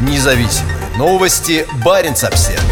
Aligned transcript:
Независимые 0.00 0.76
новости. 0.96 1.66
Барин 1.84 2.12
обсерва 2.12 2.62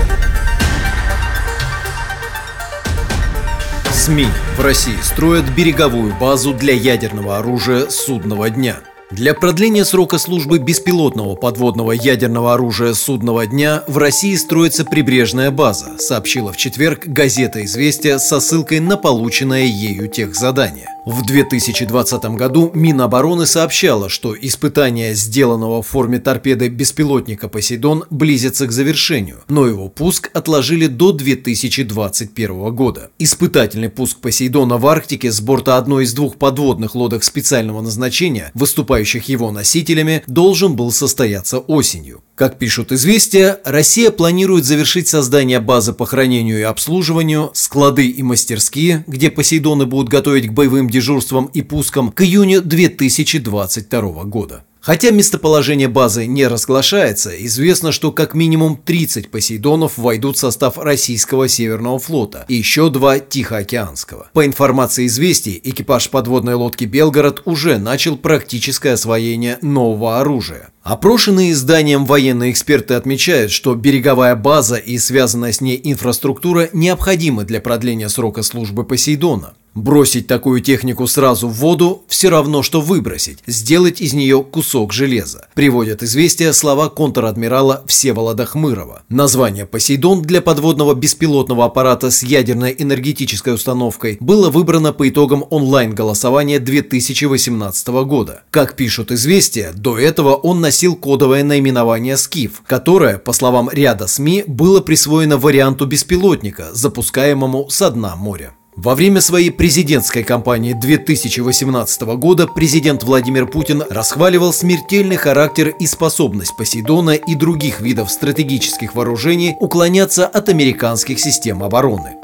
СМИ 3.92 4.26
в 4.56 4.60
России 4.60 4.96
строят 5.02 5.44
береговую 5.50 6.14
базу 6.14 6.54
для 6.54 6.74
ядерного 6.74 7.38
оружия 7.38 7.88
судного 7.88 8.50
дня– 8.50 8.76
для 9.12 9.34
продления 9.34 9.84
срока 9.84 10.16
службы 10.16 10.58
беспилотного 10.58 11.34
подводного 11.34 11.92
ядерного 11.92 12.54
оружия 12.54 12.94
судного 12.94 13.46
дня 13.46 13.84
в 13.86 13.98
России 13.98 14.34
строится 14.36 14.86
прибрежная 14.86 15.50
база, 15.50 15.98
сообщила 15.98 16.50
в 16.50 16.56
четверг 16.56 17.06
газета 17.06 17.62
«Известия» 17.62 18.16
со 18.16 18.40
ссылкой 18.40 18.80
на 18.80 18.96
полученное 18.96 19.64
ею 19.64 20.08
техзадание. 20.08 20.88
В 21.04 21.26
2020 21.26 22.24
году 22.36 22.70
Минобороны 22.74 23.44
сообщала, 23.44 24.08
что 24.08 24.36
испытание 24.40 25.16
сделанного 25.16 25.82
в 25.82 25.88
форме 25.88 26.20
торпеды 26.20 26.68
беспилотника 26.68 27.48
«Посейдон» 27.48 28.04
близится 28.10 28.68
к 28.68 28.72
завершению, 28.72 29.40
но 29.48 29.66
его 29.66 29.88
пуск 29.88 30.30
отложили 30.32 30.86
до 30.86 31.10
2021 31.10 32.72
года. 32.72 33.10
Испытательный 33.18 33.88
пуск 33.88 34.18
«Посейдона» 34.18 34.78
в 34.78 34.86
Арктике 34.86 35.32
с 35.32 35.40
борта 35.40 35.76
одной 35.76 36.04
из 36.04 36.14
двух 36.14 36.36
подводных 36.36 36.94
лодок 36.94 37.24
специального 37.24 37.80
назначения, 37.80 38.52
выступающих 38.54 39.28
его 39.28 39.50
носителями, 39.50 40.22
должен 40.28 40.76
был 40.76 40.92
состояться 40.92 41.58
осенью. 41.58 42.22
Как 42.36 42.58
пишут 42.58 42.92
«Известия», 42.92 43.58
Россия 43.64 44.10
планирует 44.10 44.64
завершить 44.64 45.08
создание 45.08 45.60
базы 45.60 45.92
по 45.92 46.06
хранению 46.06 46.60
и 46.60 46.62
обслуживанию, 46.62 47.50
склады 47.54 48.06
и 48.06 48.22
мастерские, 48.22 49.04
где 49.08 49.30
«Посейдоны» 49.32 49.84
будут 49.84 50.08
готовить 50.08 50.46
к 50.46 50.52
боевым 50.52 50.88
дежурствам 50.92 51.46
и 51.46 51.62
пускам 51.62 52.12
к 52.12 52.22
июню 52.22 52.62
2022 52.62 54.24
года. 54.24 54.62
Хотя 54.82 55.12
местоположение 55.12 55.86
базы 55.86 56.26
не 56.26 56.44
разглашается, 56.48 57.30
известно, 57.46 57.92
что 57.92 58.10
как 58.10 58.34
минимум 58.34 58.76
30 58.76 59.30
«Посейдонов» 59.30 59.96
войдут 59.96 60.36
в 60.36 60.40
состав 60.40 60.76
российского 60.76 61.46
Северного 61.46 62.00
флота 62.00 62.44
и 62.48 62.56
еще 62.56 62.90
два 62.90 63.20
Тихоокеанского. 63.20 64.30
По 64.32 64.44
информации 64.44 65.06
известий, 65.06 65.60
экипаж 65.62 66.10
подводной 66.10 66.54
лодки 66.54 66.84
«Белгород» 66.84 67.42
уже 67.44 67.78
начал 67.78 68.16
практическое 68.16 68.94
освоение 68.94 69.58
нового 69.62 70.18
оружия. 70.18 70.70
Опрошенные 70.82 71.52
изданием 71.52 72.04
военные 72.04 72.50
эксперты 72.50 72.94
отмечают, 72.94 73.52
что 73.52 73.76
береговая 73.76 74.34
база 74.34 74.74
и 74.74 74.98
связанная 74.98 75.52
с 75.52 75.60
ней 75.60 75.80
инфраструктура 75.84 76.70
необходимы 76.72 77.44
для 77.44 77.60
продления 77.60 78.08
срока 78.08 78.42
службы 78.42 78.82
Посейдона. 78.82 79.54
Бросить 79.74 80.26
такую 80.26 80.60
технику 80.60 81.06
сразу 81.06 81.48
в 81.48 81.54
воду– 81.54 82.02
все 82.08 82.28
равно, 82.28 82.62
что 82.62 82.82
выбросить, 82.82 83.38
сделать 83.46 84.02
из 84.02 84.12
нее 84.12 84.44
кусок 84.44 84.92
железа. 84.92 85.48
Приводят 85.54 86.02
известия 86.02 86.52
слова 86.52 86.90
контр-адмирала 86.90 87.82
Всеволода 87.86 88.44
Хмырова. 88.44 89.02
Название 89.08 89.64
«Посейдон» 89.64 90.20
для 90.20 90.42
подводного 90.42 90.92
беспилотного 90.92 91.64
аппарата 91.64 92.10
с 92.10 92.22
ядерной 92.22 92.76
энергетической 92.78 93.54
установкой 93.54 94.18
было 94.20 94.50
выбрано 94.50 94.92
по 94.92 95.08
итогам 95.08 95.44
онлайн-голосования 95.48 96.58
2018 96.58 97.88
года. 98.04 98.42
Как 98.50 98.76
пишут 98.76 99.10
известия, 99.10 99.72
до 99.74 99.98
этого 99.98 100.34
он 100.34 100.60
носил 100.60 100.96
кодовое 100.96 101.44
наименование 101.44 102.18
«Скиф», 102.18 102.62
которое, 102.66 103.16
по 103.16 103.32
словам 103.32 103.70
ряда 103.72 104.06
СМИ, 104.06 104.44
было 104.46 104.82
присвоено 104.82 105.38
варианту 105.38 105.86
беспилотника, 105.86 106.68
запускаемому 106.74 107.70
со 107.70 107.90
дна 107.90 108.16
моря. 108.16 108.52
Во 108.74 108.94
время 108.94 109.20
своей 109.20 109.50
президентской 109.50 110.24
кампании 110.24 110.72
2018 110.72 112.02
года 112.16 112.46
президент 112.46 113.02
Владимир 113.02 113.46
Путин 113.46 113.84
расхваливал 113.90 114.50
смертельный 114.54 115.16
характер 115.16 115.74
и 115.78 115.86
способность 115.86 116.56
Посейдона 116.56 117.10
и 117.10 117.34
других 117.34 117.80
видов 117.80 118.10
стратегических 118.10 118.94
вооружений 118.94 119.56
уклоняться 119.60 120.26
от 120.26 120.48
американских 120.48 121.20
систем 121.20 121.62
обороны. 121.62 122.16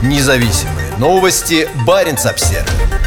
Независимые 0.00 0.96
новости. 0.98 1.68
Барин 1.84 2.14
обсервис 2.14 2.99